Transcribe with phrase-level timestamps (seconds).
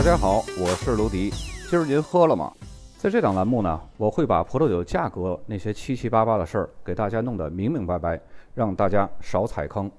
[0.00, 1.28] 大家好，我是卢迪。
[1.68, 2.50] 今儿您喝了吗？
[2.96, 8.18] 在这档栏目呢，我会把葡萄酒价格那些七七八八的事儿给大家弄得明明白白，
[8.54, 9.90] 让大家少踩坑。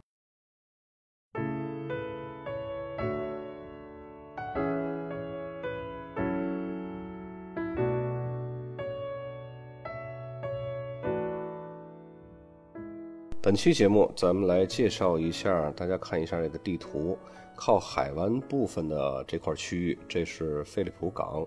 [13.40, 17.16] 本期节目，咱们来介绍一下，大家看一下这个地图，
[17.64, 21.46] 靠海湾部分的这块区域，这是菲利普港，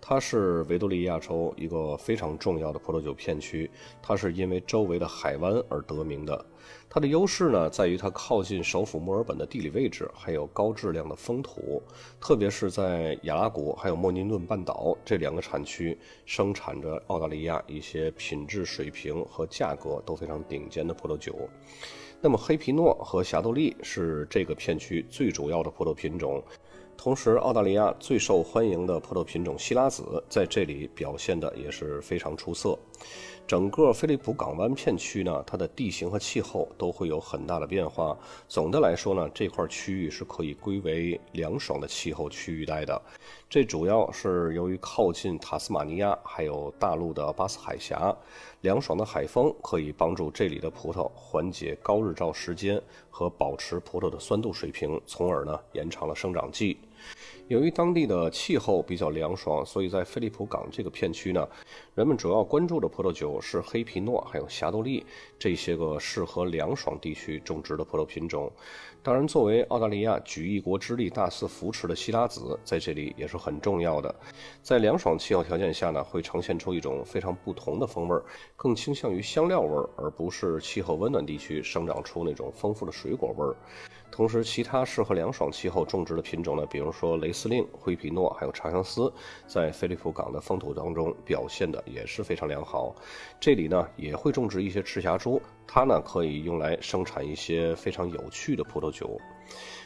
[0.00, 3.68] 它是维多利亚州一个非常重要的葡萄酒片区，
[4.00, 6.46] 它是因为周围的海湾而得名的。
[6.88, 11.82] 它的优势呢，在于它靠近首府墨尔本的地理位置，还有高质量的风土，
[12.20, 21.36] 特别是在雅拉古还有莫宁顿半岛这两个产区，生产着澳大利亚一些品质水平和价格都非常顶尖的葡萄酒。
[22.20, 26.42] 那么黑皮诺和霞多丽是这个片区最主要的葡萄品种，
[26.96, 32.76] 同时澳大利亚最受欢迎的葡萄品种西拉子在这里表现的也是非常出色。
[33.48, 38.14] 整个菲利普港湾片区呢，它的地形和气候都会有很大的变化。
[38.46, 43.00] 总的来说呢，这块区域是可以归为凉爽的气候区域带的。
[43.48, 48.14] 这主要是由于靠近塔斯马尼亚，还有大陆的巴斯海峡，
[48.60, 56.78] 凉爽的海风可以帮助这里的葡萄缓解高日照时间和保持葡萄的酸度水平，从而呢延长了生长季。
[57.48, 61.48] 由于当地的气候比较凉爽，所以在菲利普港这个片区呢，
[61.94, 65.04] 人们主要关注的葡萄酒是黑皮诺，还有霞多丽
[65.38, 68.52] 这些个适合凉爽地区种植的葡萄品种。
[69.02, 74.14] 当然，作为澳大利亚举一国之力大肆扶持的希拉子，在这里也是很重要的。
[74.62, 78.20] 在凉爽气候条件下呢，会呈现出一种非常不同的风味，
[78.56, 83.56] 更倾向于香料味，而不是气候温暖地区生长出那种丰富的水果味儿。
[84.10, 89.12] 同时，其他适合凉爽气候种植的品种呢，比如说雷司令、灰皮诺，还有长相思，
[89.46, 92.92] 在菲利普港的风土当中表现的也是非常良好。
[93.38, 99.16] 这里呢也会种植一些赤霞珠，它呢可以用来生产一些非常有趣的葡萄酒。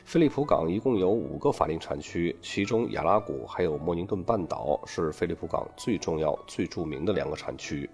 [0.04, 7.88] 菲利普港一共有五个法定产区，其中亚拉古还有莫宁顿半岛是菲利普港最重要、最著名的两个产区。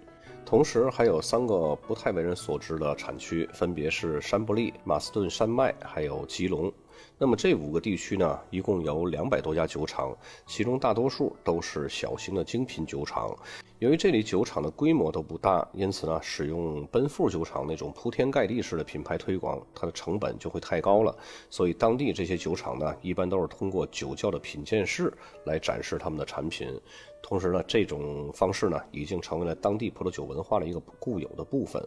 [0.45, 6.73] 同时还有三个不太为人所知的产区，分别是山伯利、马斯顿山脉还有吉隆。
[7.21, 13.37] 那么这五个地区呢，一共有两百多家酒厂，其中大多数都是小型的精品酒厂。
[13.79, 21.13] 由于这里酒厂的规模都不大，因此呢，使用奔富酒厂那种铺天盖地式的品牌推广，它的成本就会太高了。
[21.49, 25.13] 所以当地这些酒厂呢，一般都是通过酒窖的品鉴室
[25.43, 26.73] 来展示他们的产品。
[27.21, 31.85] 同时呢，这种方式呢，已经成为了当地葡萄酒文化的一个固有的部分。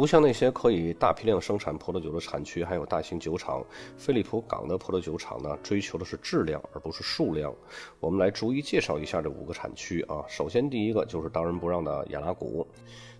[0.00, 3.62] 不像那些可以大批量生产葡萄酒的产区，还有大型酒厂，
[3.98, 7.54] 菲利普港的葡萄酒厂呢，追求的是质量而不是数量。
[8.00, 10.24] 我们来逐一介绍一下这五个产区啊。
[10.26, 12.66] 首先，第一个就是当仁不让的亚拉古。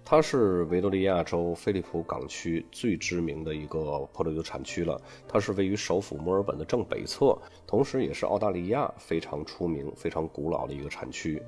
[0.03, 4.99] 它是维多利亚州菲利普港区最知名的一个葡萄酒产区了。
[5.29, 11.41] 它是位于首府墨尔本的正北侧，同时也是澳大利亚非常出名、非常古老的一个产区。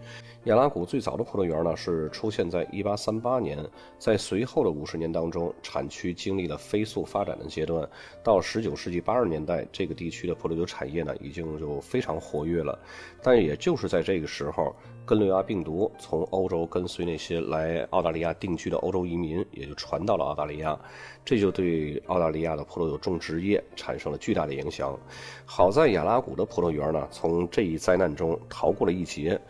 [0.45, 3.65] 亚拉古最早的葡萄园呢是出现在1838年，
[3.97, 7.89] 在随后的五十年当中，产区经历了飞速发展的阶段。
[8.25, 12.77] 到19世纪80年代，这个地区的葡萄酒产业呢已经就非常活跃了。
[13.23, 14.75] 但也就是在这个时候，
[15.07, 20.77] 根瘤亚病毒从欧洲跟随那些来澳大利亚定居的欧洲移民，也就传到了澳大利亚，
[21.25, 24.99] 这就对澳大利亚的葡萄酒种植业产生了巨大的影响。
[25.45, 29.41] 好在亚拉古的葡萄园呢，从这一灾难中逃过了一劫。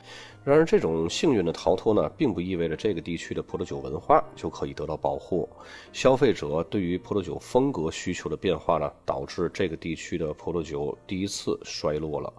[0.44, 5.48] 然而，这种幸运的逃脱呢，并不意味着这个地区的葡萄酒文化就可以得到保护。
[5.92, 12.32] 消费者对于葡萄酒风格需求的变化呢，导致这个地区的葡萄酒第一次衰落了。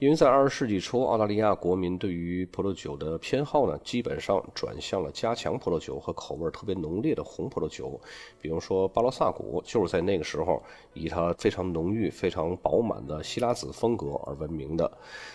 [0.00, 8.00] 因为在二十世纪初，澳大利亚国民对于葡萄酒的偏好呢，基本上转向了加强葡萄酒和口味特别浓烈的红葡萄酒。
[8.40, 10.60] 比如说，巴罗萨谷就是在那个时候
[10.92, 14.90] 以它非常浓郁、非常饱满的希拉子风格而闻名的。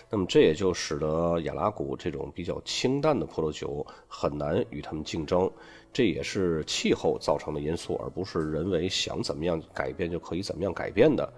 [0.09, 2.08] 那么，这也就使得亚拉谷这。
[2.09, 5.47] 这种比较清淡的葡萄酒很难与他们竞争，
[5.93, 11.31] 这也是气候造成的因素，而不是人为想怎么样改变就可以怎么样改变的。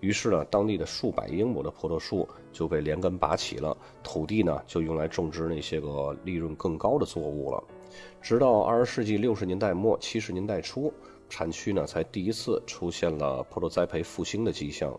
[0.00, 7.64] 于是呢，当地的数百英亩的葡萄树就被连根拔起了，土地呢就用来种植那些个利润更高的作物了。
[8.20, 10.92] 直到二十世纪六十年代末七十年代初，
[11.30, 14.94] 产区呢才第一次出现了葡萄栽培复兴的迹象。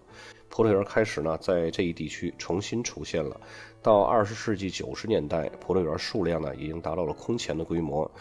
[0.49, 3.39] 葡萄园开始呢在这一地区重新出现了。
[3.81, 8.11] 到二十世纪九十年代，葡萄园数量呢已经达到了空前的规模。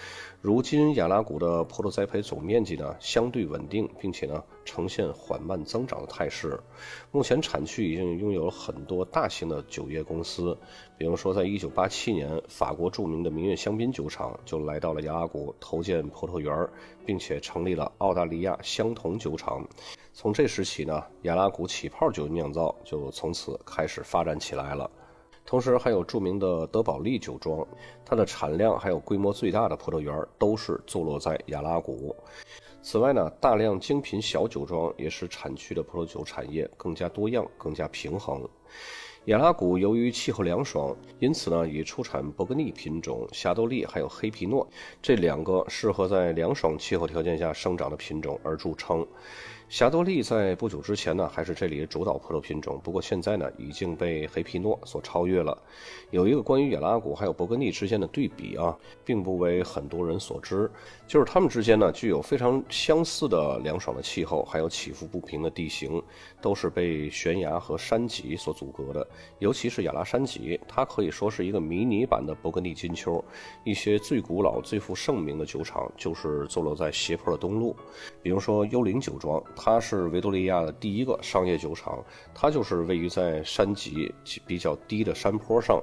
[0.40, 6.60] 如今亚拉谷的葡萄栽培总面积呢相对稳定，并且呢呈现缓慢增长的态势。
[7.10, 10.56] 目前产区已经拥有了很多大型的酒业公司，
[10.96, 16.68] 比如说在一九八七年，法国著名的明月香槟酒厂就来到了亚拉谷投建葡萄园，
[17.04, 19.66] 并且成立了澳大利亚香酮酒厂。
[20.20, 24.90] 从这时起呢，雅拉谷起泡酒酿造就从此开始发展起来了。
[25.46, 27.64] 同时，还有著名的德保利酒庄，
[28.04, 32.16] 它的产量还有规模最大的葡萄园都是坐落在雅拉谷。
[32.82, 38.44] 此外呢，大量精品小酒庄也使产区的葡萄酒产业更加多样、更加平衡。
[39.26, 44.66] 雅拉谷由于气候凉爽，因此呢，以出产勃艮第品种、霞多丽还有黑皮诺
[45.00, 49.06] 这两个适合在凉爽气候条件下生长的品种而著称。
[49.68, 55.56] 霞多丽在不久之前呢，还是这里的主导葡萄品种，不过现在呢，已经被黑皮诺所超越了。
[56.10, 58.74] 有一个关于雅拉谷还有勃艮第之间的对比啊，
[59.04, 60.70] 并不为很多人所知，
[61.06, 66.02] 就是它们之间呢，具有非常相似的凉爽的气候，还有起伏不平的地形，
[66.40, 69.06] 都是被悬崖和山脊所阻隔的。
[69.38, 73.22] 尤其是亚拉山脊，它可以说是一个迷你版的勃艮第金丘。
[73.64, 77.76] 一些最古老、最负盛名的酒厂，就是坐落在斜坡的东路，
[78.22, 79.38] 比如说幽灵酒庄。
[79.60, 82.02] 它是维多利亚的第一个商业酒厂，
[82.32, 84.14] 它就是位于在山脊
[84.46, 85.82] 比较低的山坡上，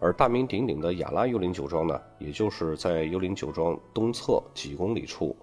[0.00, 5.36] 而大名鼎鼎的雅拉幽灵酒庄呢，也就是在幽灵酒庄东侧几公里处。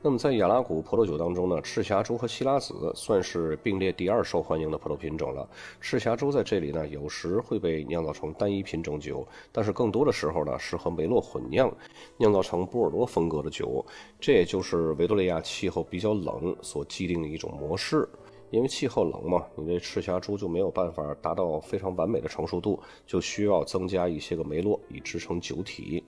[0.00, 5.48] 那么在雅拉古葡萄酒当中呢，赤霞珠和西拉子算是并列第二受欢迎的葡萄品种了。
[5.80, 11.68] 赤霞珠在这里呢，有时会被酿造成单一品种酒，但是更多的时候呢，是和梅洛混酿，
[12.16, 13.84] 酿造成波尔多风格的酒。
[14.20, 18.08] 这也就是维多利亚气候比较冷所既定的一种模式。
[18.50, 26.02] 因为气候冷嘛，你这赤霞珠就没有办法达到非常完美的成熟度，就需要增加一些个梅洛以支撑酒体。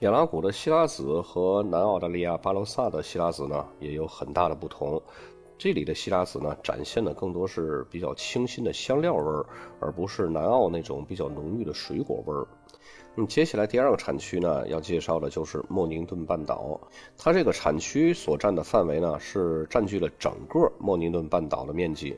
[0.00, 5.00] 亚拉谷的希拉子和南澳大利亚巴罗萨的希拉子呢，也有很大的不同。
[5.58, 9.46] 这里的希拉子呢，展现的更多是比较清新的香料味儿，
[9.78, 12.46] 而不是南澳那种比较浓郁的水果味儿。
[13.20, 16.80] 那接下来第二个产区呢，要介绍的就是莫宁顿半岛。
[17.18, 22.16] 它这个产区所占的范围呢，是占据了整个莫宁顿半岛的面积。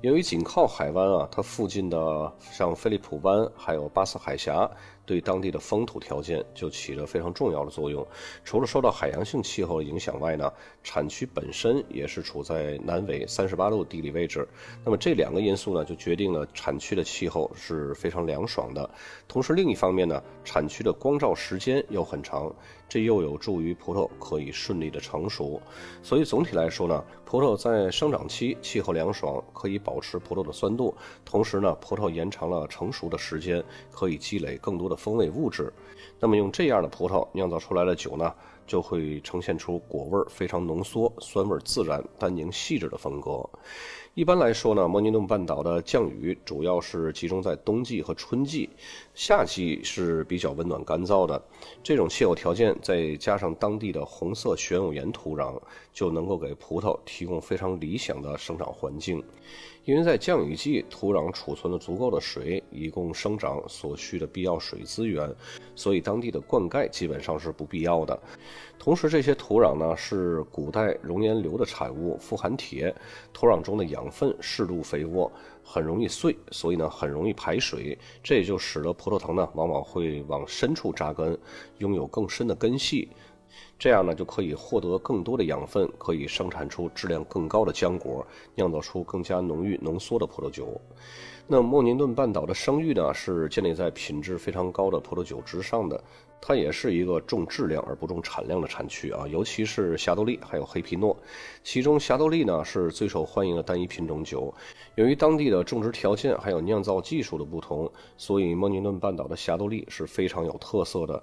[0.00, 4.70] 由于紧靠海湾啊，它附近的像菲利普湾还有巴斯海峡。
[5.04, 8.06] 对当地的风土条件就起着非常重要的作用。
[8.44, 10.52] 除了受到海洋性气候的影响外呢，
[10.82, 14.46] 产区本身也是处在南纬三十八度地理位置。
[14.84, 18.88] 那么这两个因素呢，就决定了产区的气候是非常凉爽的。
[19.26, 22.54] 同时，另一方面呢，产区的光照时间又很长，
[22.88, 25.60] 这又有助于葡萄可以顺利的成熟。
[26.02, 30.94] 所以总体来说呢，葡萄在生长期气候凉爽，可以保持葡萄的酸度。
[31.24, 35.00] 同时呢，葡萄延长了成熟的时间，可以积累更多的。
[35.00, 35.72] 风味物质，
[36.18, 38.34] 那么用这样的葡萄酿造出来的酒呢，
[38.66, 43.48] 就会呈现出果味非常浓缩、酸味自然、单宁细致的风格。
[44.14, 48.68] 一般来说呢，莫尼顿半岛的降雨主要是集中在冬季和春季，
[49.14, 51.42] 夏季是比较温暖干燥的。
[51.82, 55.58] 这种气候条件再加上当地的红色玄武岩土壤，
[55.94, 59.22] 就能够给葡萄提供非常理想的生长环境。
[59.84, 65.34] 因为在降雨季，土壤储存了足够的水，以供生长所需的必要水资源，
[65.74, 68.18] 所以当地的灌溉基本上是不必要的。
[68.78, 72.94] 同时，这些土壤呢是古代熔岩流的产物，富含铁，
[73.32, 75.30] 土壤中的养分适度肥沃，
[75.64, 81.36] 很容易碎，所以呢很容易排水，这也就使得葡萄藤呢往往会往深处扎根，
[81.78, 83.08] 拥有更深的根系。
[83.78, 90.80] 这样呢，就可以获得更多的养分，可以生产出质量更高的浆果，酿造出更加浓郁浓缩的葡萄酒。
[91.46, 96.02] 那莫宁顿半岛的声誉呢，是建立在品质非常高的葡萄酒之上的。
[96.42, 101.14] 它也是一个重质量而不重产量的产区啊，尤其是霞多丽还有黑皮诺。
[101.62, 104.54] 其中霞多丽呢是最受欢迎的单一品种酒。
[104.94, 111.22] 由于当地的种植条件还有酿造技术的不同，所以莫宁顿半岛的霞多丽是非常有特色的。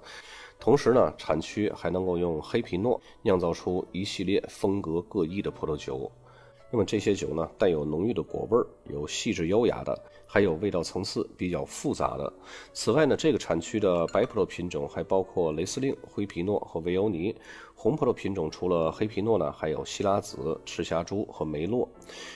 [0.60, 6.10] 同时呢，产区还能够用黑皮诺酿造出一系列风格各异的葡萄酒。
[6.70, 9.98] 那么这些酒呢，带有浓郁的果味儿，有细致优雅的，
[10.30, 12.30] 还有味道层次比较复杂的。
[12.74, 17.34] 此外呢，这个产区的白葡萄品种还包括雷司令、灰皮诺和维欧尼。
[17.74, 21.88] 红葡萄品种除了黑皮诺呢，还有希拉子、赤霞珠和梅洛。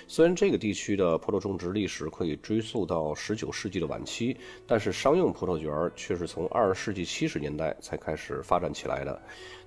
[0.07, 4.37] 虽然这个地区的葡萄种植历史可以追溯到19世纪的晚期，
[4.69, 9.21] 但是商用葡萄园却是从20世纪70年代才开始发展起来的。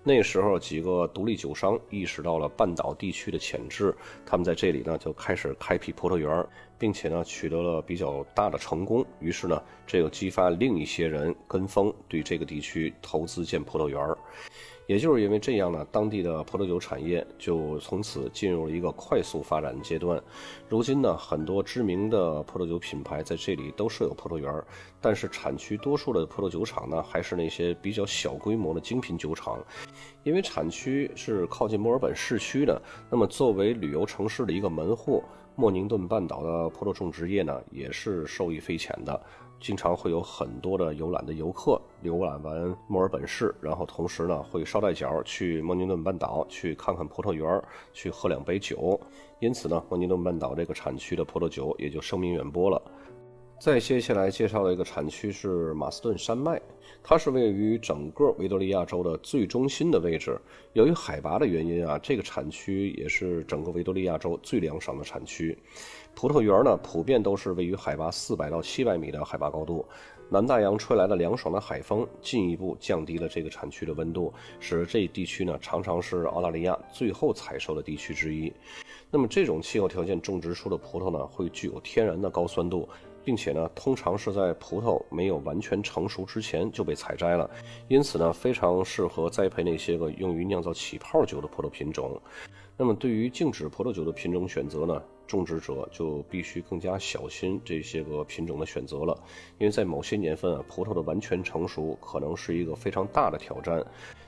[0.08, 3.92] 那时候，几个独立酒商意识到了半岛地区的潜质，
[4.24, 6.46] 他们在这里呢就开始开辟葡萄园，
[6.78, 9.04] 并且呢取得了比较大的成功。
[9.20, 14.00] 于是呢，这又激发另一些人跟风，对这个地区投资建葡萄园。
[14.88, 20.22] 也就是因为这样呢，当地的葡萄酒产业就从此进入了一个快速发展阶段。
[20.70, 24.64] 如今呢，很多知名的葡萄酒品牌在这里都设有葡萄园，
[25.02, 29.58] 但是产区多数的葡萄酒厂呢，还是那些比较小规模的精品酒厂。
[30.24, 35.24] 因为产区是靠近墨尔本市区的，那么作为旅游城市的一个门户，
[35.56, 39.20] 莫宁顿半岛的葡萄种植业呢，也是受益匪浅的。
[39.60, 47.62] 经常会有很多的游览的游客游览完墨尔本市，然后同时呢会捎带脚去莫宁顿半岛去看看葡萄园，
[47.94, 49.00] 去喝两杯酒。
[49.40, 52.82] 因此呢，莫宁顿半岛这个产区的葡萄酒也就声名远播了。
[53.58, 56.62] 再接下来介绍的一个产区是马斯顿山脉，
[57.02, 60.38] 它是位于整个维多利亚州的最中心的位置。
[60.74, 65.58] 由于海拔的原因啊，这个产区也是整个维多利亚州最凉爽的产区。
[66.16, 69.86] 葡萄园呢，普遍都是位于海拔四百到七百米的海拔高度。
[70.30, 78.52] 南大洋吹来的凉爽的海风，进一步降低了这个产区的温度，使这一地区呢常常是澳大利亚最后采收的地区之一。
[79.12, 82.88] 那么这种气候条件种植出的葡萄呢，会具有天然的高酸度。
[83.26, 87.50] 并且呢，通常是在葡萄没有完全成熟之前就被采摘了，
[87.88, 92.22] 因此呢，非常适合栽培那些个用于酿造起泡酒的葡萄品种。
[92.78, 99.18] 那么，对于静止葡萄酒的品种选择呢，种植者就必须更加小心这些个品种的选择了，
[99.58, 103.82] 因为在某些年份啊，葡萄的完全成熟可能是一个非常大的挑战。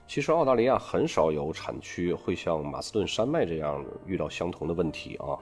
[0.07, 5.35] 其实，澳大利亚很少有产区会像马斯顿山脉这样遇到相同的问题啊。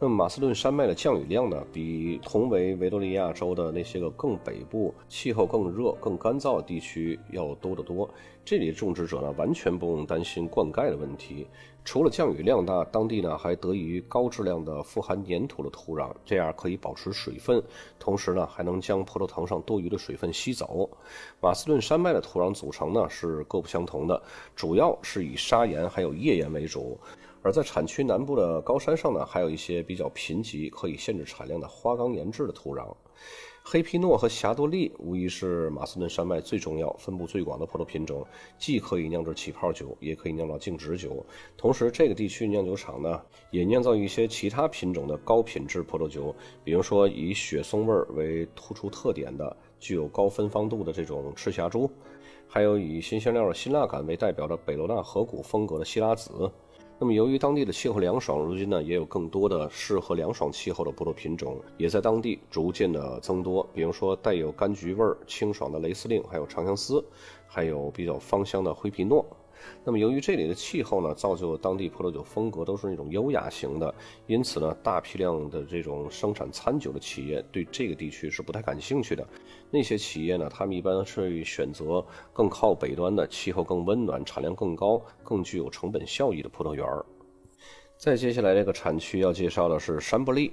[0.00, 8.08] 那么马斯顿山脉的降雨量呢，比同为维多利亚州的那些个更北部、气候更热、更干燥的地区要多得多。
[8.44, 11.48] 这里种植者呢，完全不用担心灌溉的问题。
[11.84, 17.60] 除了降雨量大，当地呢还得益于高质量的富含粘土的土壤，这样可以保持水分，
[17.98, 20.88] 同时呢还能将葡萄藤上多余的水分吸走。
[21.40, 24.22] 马斯顿山脉的土壤组成呢是各不相同的，
[24.54, 26.96] 主要是以砂岩还有页岩为主。
[27.42, 32.94] 而在产区南部的高山上呢，还有一些比较贫瘠、可以限制产量的花岗岩质的土壤。
[33.70, 38.26] 黑皮诺和霞多丽无疑是马斯顿山脉最重要、分布最广的葡萄品种，
[38.58, 41.22] 既可以酿制起泡酒，也可以酿造静止酒。
[41.54, 51.90] 同时，这个地区酿酒厂呢，也酿造一些其他品种的高品质葡萄酒，比如说以雪松味为突出特点的、具有高芬芳度的这种赤霞珠，
[52.46, 56.50] 还有以新香料的辛辣感为代表的北罗纳河谷风格的希拉子。
[57.00, 63.64] 那么，由于当地的气候凉爽，如今呢也有更多的适合凉爽气候的葡萄品种也在当地逐渐的增多。
[63.72, 67.04] 比如说，带有柑橘味儿、清爽的雷司令，还有长相思，
[67.46, 69.24] 还有比较芳香的灰皮诺。
[69.84, 73.94] 那么，由于这里的气候呢，造就当地葡萄酒风格都是那种优雅型的，
[74.26, 79.26] 因此呢，大批量的这种生产餐酒的企业对这个地区是不太感兴趣的。
[79.70, 87.04] 那些企业呢，他们一般是选择更靠北端的、气候更温暖、产量更高、更具有成本效益的葡萄园儿。
[87.96, 90.52] 再接下来这个产区要介绍的是山伯利。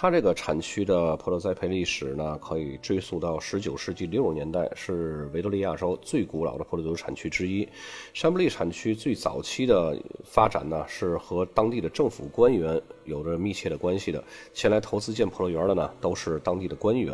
[0.00, 7.68] 它这个产区的葡萄栽培历史呢，可以追溯到19世纪60年代，是维多利亚州最古老的葡萄酒产区之一。
[8.14, 14.22] 山布利产区最早期的发展呢，是和当地的政府官员有着密切的关系的。
[14.54, 17.12] 前来投资建葡萄园的呢，都是当地的官员。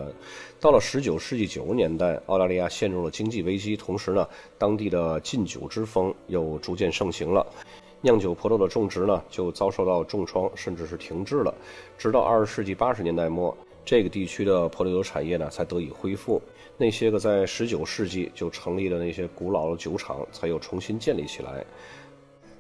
[0.61, 7.47] 到了19世纪90年代，澳大利亚陷入了经济危机，同时呢，当地的禁酒之风又逐渐盛行了。
[8.05, 11.55] 酿酒葡萄的种植呢，就遭受到重创，甚至是停滞了。
[11.97, 16.39] 直到二十世纪八十年代末，这个地区的葡萄酒产业呢才得以恢复。
[16.77, 21.65] 那些个在十九世纪就成立的那些古老的酒厂，才又重新建立起来。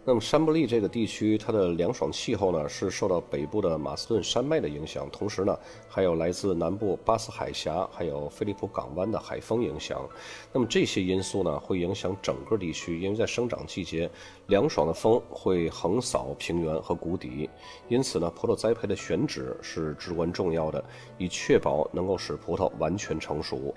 [0.06, 5.58] 那么山伯利这个地区，它的凉爽气候呢，是受到北部的马斯顿山脉的影响，同时呢，
[5.88, 10.06] 还有来自南部巴斯海峡还有菲利普港湾的海风影响。
[10.52, 14.11] 那么这些因素呢，会影响整个地区，因为在生长季节，
[14.49, 17.49] 凉爽的风会横扫平原和谷底，
[17.88, 20.84] 因此呢，葡萄栽培的选址是至关重要的，
[21.16, 23.75] 以确保能够使葡萄完全成熟。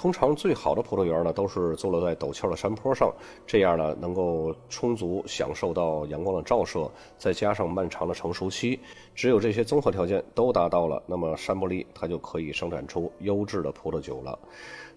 [0.00, 3.12] 通常最好的葡萄园呢，都是坐落在陡峭的山坡上，
[3.46, 8.80] 这样呢，能够充足享受到阳光的照射，再加上漫长的成熟期，
[9.14, 14.38] 只有这些综合条件都达到了，那么山伯利它就可以生产出优质的葡萄酒了。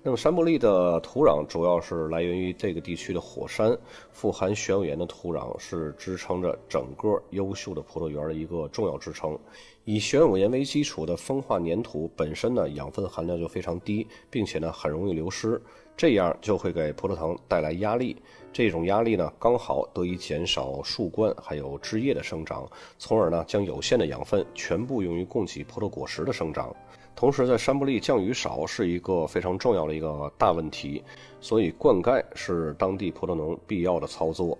[0.05, 3.73] 那么山伯利的土壤主要是来源于这个地区的火山，
[4.11, 9.39] 富含玄武岩的土壤是支撑着整个优秀的葡萄园的一个重要支撑。
[9.85, 15.61] 以玄武岩为基础的风化粘土本身呢，养分含量就非常低，并且呢很容易流失，
[15.95, 18.17] 这样就会给葡萄藤带来压力。
[18.51, 26.75] 这种压力呢刚好得以减少树冠还有枝叶的生长，从而呢将有限的养分全部用于供给葡萄果实的生长。
[27.15, 31.01] 同时，在山布利降雨少是一个非常重要的一个大问题，
[31.39, 34.57] 所以灌溉是当地葡萄农必要的操作。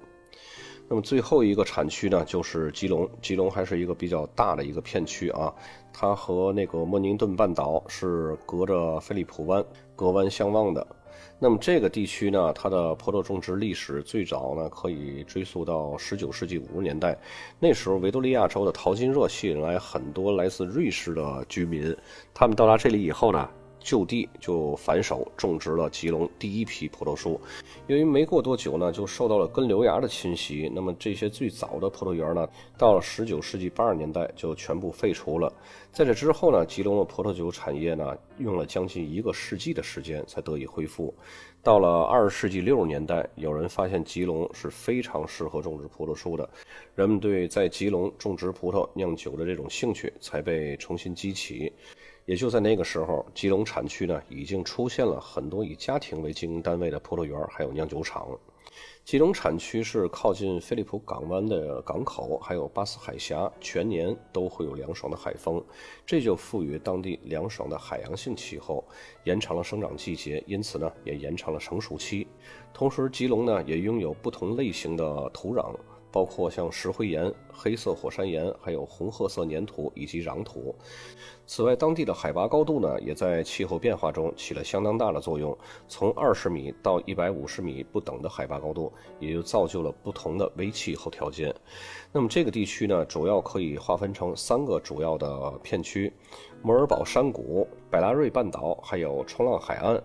[0.88, 3.10] 那么最后一个产区呢，就是吉隆。
[3.22, 5.54] 吉隆还是一个比较大的一个片区啊，
[5.92, 9.64] 它和那个莫宁顿半岛是隔着菲利普湾
[9.96, 10.86] 隔湾相望的。
[11.40, 17.18] 那么这个地区呢，它的葡萄种植历史最早呢可以追溯到十九世纪五十年代，
[17.60, 21.96] 那时候维多利亚州的淘金热吸引来很多来自瑞士的居民，
[22.34, 23.50] 他们到达这里以后呢。
[23.84, 27.40] 就地就反手种植了吉隆第一批葡萄树，
[27.88, 30.72] 由于没过多久呢，就受到了根瘤芽的侵袭。
[30.74, 32.48] 那么这些最早的葡萄园呢，
[32.78, 35.52] 到了十九世纪八十年代就全部废除了。
[35.92, 41.14] 在这之后呢，吉隆的葡萄酒产业呢，用了将近一个世纪的时间才得以恢复。
[41.62, 46.50] 到了二十世纪六十年代，有人发现吉隆是非常适合种植葡萄树的，
[46.96, 51.72] 人们对在吉隆种植葡萄酿酒的这种兴趣才被重新激起。
[52.26, 58.28] 也就在那个时候，吉隆产区呢已经出现了很多以家庭为经营单位的葡萄园，还有酿酒厂。
[59.04, 65.62] 吉隆产区是靠近菲利普港湾的港口，还有巴斯海峡，全年都会有凉爽的海风，
[66.06, 68.84] 这就赋予当地凉爽的海洋性气候，
[69.26, 72.26] 延长了生长季节，因此呢也延长了成熟期。
[72.74, 75.76] 同时，吉隆呢也拥有不同类型的土壤。
[76.14, 80.76] 包括像石灰岩、黑色火山岩，还有红褐色粘土以及壤土。
[81.46, 85.56] 此外，当地的海拔高度呢，也在气候变化中起了相当大的作用。
[85.88, 91.54] 从二十米到一百五十米不等的海拔高度，也就造就了不同的微气候条件。
[92.12, 96.12] 那么，这个地区呢，主要可以划分成三个主要的片区：
[96.62, 100.02] 摩尔堡山谷、百拉瑞半岛，还有冲浪海岸。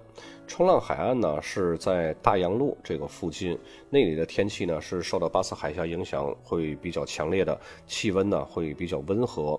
[0.48, 3.56] 冲浪海岸呢是在大洋路这个附近，
[3.90, 9.59] 那里的天气呢是受到巴斯海峡影响会比较强烈的，气温呢会比较温和。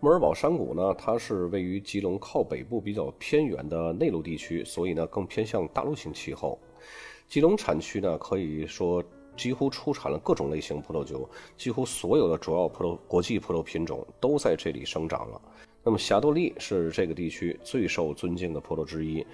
[0.00, 6.58] 莫尔堡山谷呢，它是位于吉隆靠北部比较偏远的内陆地区，所以呢更偏向大陆性气候。
[7.28, 9.02] 吉隆产区呢可以说
[9.36, 15.40] 几乎出产了各种类型葡萄酒，几乎所有的主要葡萄国际葡萄品种都在这里生长了。
[15.82, 19.24] 那么霞多丽是这个地区最受尊敬的葡萄之一，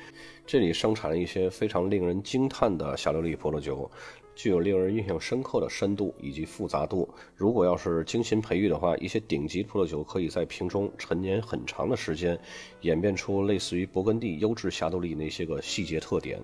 [0.47, 3.91] 这里生产了一些非常令人惊叹的霞多丽葡萄酒，
[4.37, 7.09] 具有令人印象深刻的深度以及复杂度。
[7.35, 12.38] 如果要是精心培育的话，一些顶级葡萄酒可以在瓶中陈年很长的时间，
[12.83, 16.38] 演变出类似于勃艮第优质霞多丽那些个细节特点。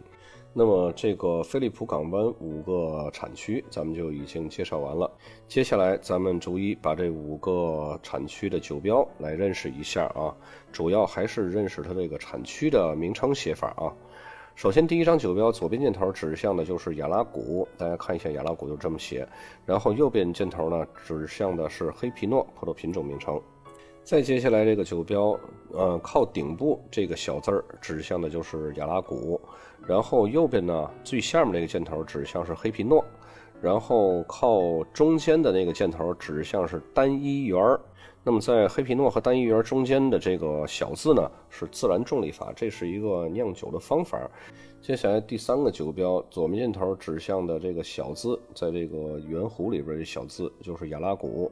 [0.54, 5.10] 那么这个飞利浦港湾五个产区，咱们就已经介绍完了。
[5.48, 10.36] 接下来咱们逐一把这五个产区的酒标来认识一下啊，
[10.70, 13.88] 主要还是认识它这个产区的名称写法啊。
[14.54, 19.26] 首先，第一张酒标左边箭头指向的就是雅拉古，大家看一下雅拉古就这么写。
[19.66, 23.40] 然后右边箭头呢指向的是黑皮诺葡萄品种名称。
[24.04, 25.38] 再接下来这个酒标，
[25.72, 29.40] 呃，靠顶部这个小字儿指向的就是雅拉古，
[29.86, 33.04] 然后右边呢最下面这个箭头指向是黑皮诺，
[33.62, 37.80] 然后靠中间的那个箭头指向是单一园儿。
[38.24, 44.30] 那么在黑皮诺和单一园中间的这个小字呢是自然重力法，这是一个酿酒的方法。
[44.80, 51.50] 接下来第三个酒标左面箭头指向的这个小字，在这个圆弧里边的小字就是雅拉古。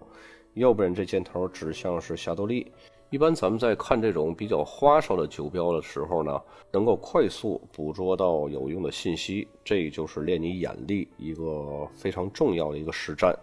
[0.54, 2.70] 右边这箭头指向是霞多丽。
[3.10, 13.36] 一般咱们在看这种比较花哨的酒标的时候呢，能够快速捕捉到有用的信息，这就是练你眼力一个非常重要的一个实战。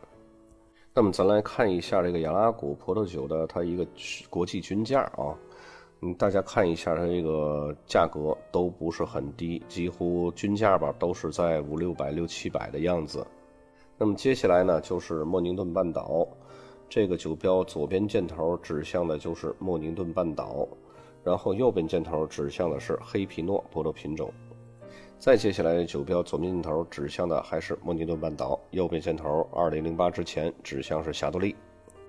[0.93, 3.86] 那么咱来看一下这个雅拉古葡萄酒的它一个
[4.30, 5.36] 国际均价啊，
[6.01, 13.27] 嗯，大家看一下它这个价格都不是很低，几乎均价吧都是在五六百、六七百的样子。
[13.97, 16.25] 那么接下来呢，就是莫宁顿半岛。
[16.89, 20.65] 这个酒标左边箭头指向的就是莫宁顿半岛，
[21.23, 24.32] 然后右边箭头指向的是黑皮诺葡萄品种。
[25.19, 31.56] 再接下来，酒标左边箭头指向的还是莫宁顿半岛，右边箭头2008之前指向是霞多丽。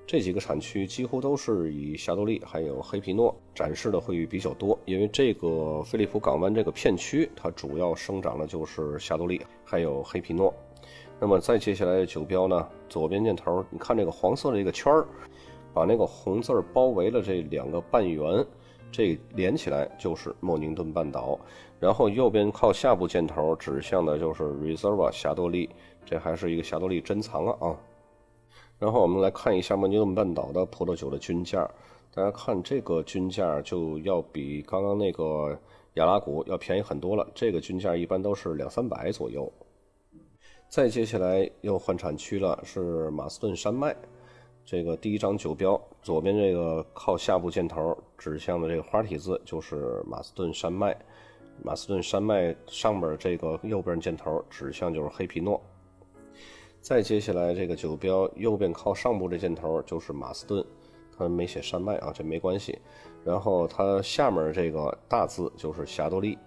[0.07, 10.55] 这几个产区几乎都是以霞多丽还有黑皮诺展示的会比较多，因为这个菲利普港湾这个片区它主要生长的就是霞多丽还有黑皮诺。
[11.21, 12.69] 那么再接下来的酒标呢？
[12.89, 15.07] 左边箭头，你看这个黄色的这个圈儿，
[15.75, 18.47] 把那个红字儿包围了这两个半圆，
[18.93, 21.39] 这连起来就是莫宁顿半岛。
[21.81, 25.69] 然后右边靠下部箭头指向的就是 Reserva 霞多丽，
[26.05, 27.77] 这还是一个霞多丽珍藏啊啊。
[28.79, 31.69] 然后我们来看一下莫宁顿半岛的葡萄酒的均价，
[32.15, 35.59] 大家看这个均价就要比刚刚那个
[35.95, 39.53] 雅拉古要便宜很多了，这个均价一般都是两三百左右。
[40.69, 43.97] 再接下来又换产区了，是马斯顿山脉。
[44.67, 50.95] 这个第一张酒标左边这个靠下部箭头指向的这个花体字就是马斯顿山脉，
[51.65, 55.59] 马斯顿山脉上边这个右边箭头指向就是黑皮诺。
[56.83, 60.63] 再接下来这个酒标右边靠上部这箭头就是马斯顿，
[61.17, 62.79] 它没写山脉啊，这没关系。
[63.25, 66.39] 然后它下面这个大字就是霞多丽。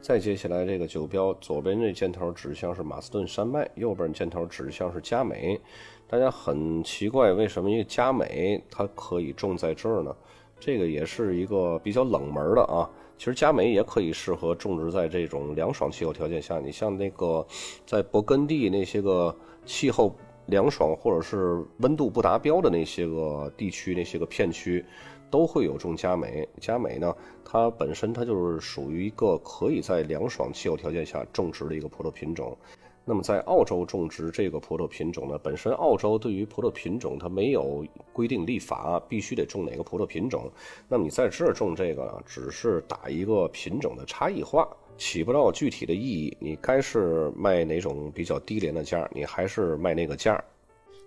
[0.00, 5.60] 再接下来这个酒标左边这箭头指向是马斯顿山脉，右边箭头指向是佳美。
[6.06, 10.14] 大家很奇怪，为什么一个佳美它可以种在这儿呢？
[10.58, 12.88] 这个也是一个比较冷门的啊。
[13.18, 16.58] 其实佳美也可以适合种植在这种凉爽气候条件下。
[16.58, 17.46] 你像那个
[17.84, 19.34] 在勃艮第那些个
[19.66, 20.14] 气候
[20.46, 24.82] 凉爽或者是温度不达标的那些个地区、那些个片区。
[25.30, 27.14] 都会有种佳美，佳美呢，
[27.44, 32.56] 它本身它就是属于一个可以在凉爽气候条件下种植的一个葡萄品种。
[33.04, 40.50] 那么在澳洲种植这个葡萄品种呢，本身澳洲对于葡萄品种它没有规定立法必须得种哪个葡萄品种。
[40.88, 46.36] 那么你在这儿种这个，只是打一个品种的差异化，起不到具体的意义。
[46.38, 50.38] 你该是卖哪种比较低廉的价，你还是卖那个价。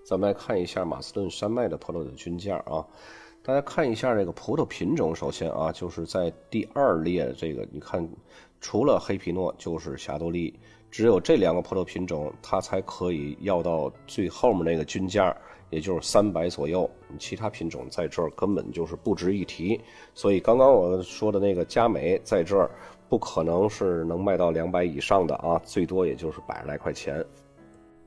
[0.04, 2.84] 咱们来看一下马斯顿山脉的葡萄的均价啊。
[3.43, 8.08] 大家看一下这个葡萄品种，首先啊，就是在第二列这个，你看，
[8.60, 10.54] 除了黑皮诺就是霞多丽，
[10.91, 15.36] 只有这两个葡萄品种，它才可以要到最后面那个均价，
[15.71, 16.88] 也就是三百左右。
[17.17, 19.82] 其他品种在这儿根本就是不值一提。
[20.13, 22.69] 所以刚刚我说的那个佳美在这儿
[23.10, 27.25] 不可能是能卖到两百以上的啊，最多也就是百来块钱。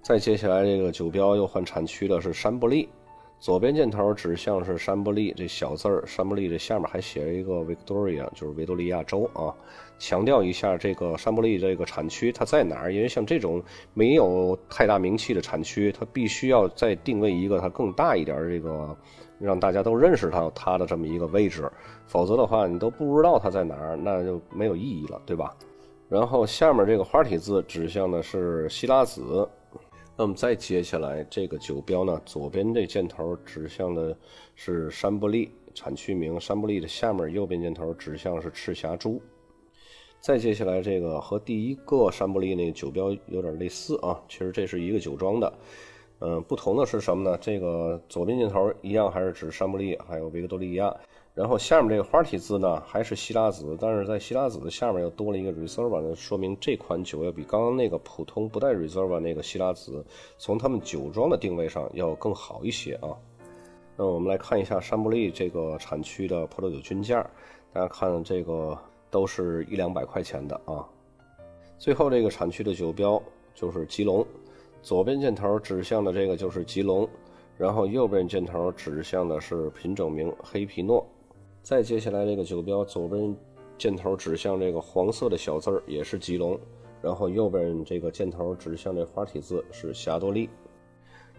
[0.01, 2.89] 再接下来这个酒标又换产区的是山伯利。
[3.45, 9.53] 左边箭头指向是山伯利这小字儿，山伯利这下面还写了一个 Victoria，就是维多利亚州啊。
[9.99, 12.91] 强调一下这个山伯利这个产区它在哪儿？
[12.95, 18.97] 因为像这种没有太大名气的产区，它必须要再定位一个它更大一点这个，
[19.39, 21.71] 让大家都认识它它的这么一个位置。
[22.07, 25.55] 否则的话，你都不知道它在哪儿，那就没有意义了，对吧？
[26.09, 29.47] 然后下面这个花体字指向的是希拉子。
[30.17, 34.17] 那么再接下来这个酒标呢，左边这箭头指向的
[34.55, 39.21] 是山伯利产区名，山伯利的下面右边箭头指向是赤霞珠。
[40.21, 45.53] 再接下来这个和第一个山伯利那个酒标有点类似啊，其实这是一个酒庄的，
[46.21, 47.37] 嗯，不同的是什么呢？
[47.41, 50.95] 这个左边箭头一样还是指山伯利，还有维克多利亚。
[51.35, 60.05] 然后下面这个花体字呢，还是希拉子，但是在希拉子的下面又多了一个 reserva，呢，说明这款酒要比刚刚那个普通不带 reserva 那个希拉子，
[60.39, 63.11] 从他们酒庄的定位上要更好一些啊。
[63.97, 67.29] 那我们来看一下山伯利这个产区的葡萄酒均价，
[67.73, 68.79] 大家看这个
[69.11, 70.87] 都是一两百块钱的啊。
[71.79, 73.21] 最后这个产区的酒标
[73.57, 74.25] 就是吉隆，
[74.83, 77.09] 左边箭头指向的这个就是吉隆，
[77.59, 81.05] 然后右边箭头指向的是品种名黑皮诺。
[81.65, 83.35] 再接下来这个酒标左边
[83.79, 86.61] 箭头指向这个黄色的小字儿也是吉隆，
[87.01, 90.47] 然后右边这个箭头指向这花体字是霞多丽，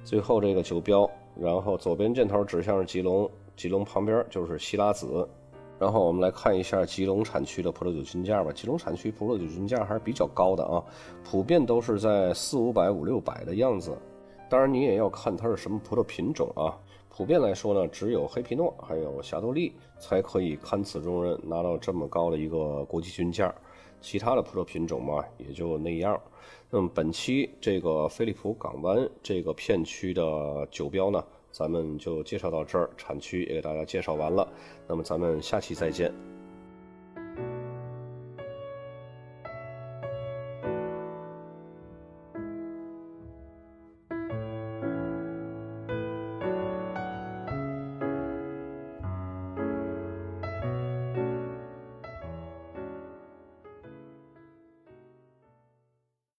[0.04, 1.08] 最后这个酒标，
[1.40, 5.30] 然后左边箭头指向是吉隆，吉隆旁边就是希拉子，
[5.78, 8.52] 然后我们来看一下吉隆产区的葡萄酒均价吧。
[8.52, 10.84] 吉隆产区葡萄酒均价还是比较高的啊，
[11.24, 13.96] 普遍都是在四五百五六百的样子，
[14.50, 16.74] 当然你也要看它是什么葡萄品种啊。
[17.16, 23.56] 普遍来说呢，只有黑皮诺还有霞多丽才可以堪此重任，拿到这么高的一个国际均价。
[24.02, 26.20] 其他的葡萄品种嘛，也就那样。
[26.70, 34.46] 那么本期这个飞利浦港湾这个片区的酒标呢，咱们就介绍到这儿，产区也给大家介绍完了。
[34.86, 36.35] 那么咱们下期再见。